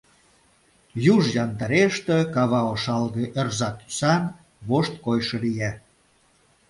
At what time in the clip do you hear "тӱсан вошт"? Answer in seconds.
3.77-4.93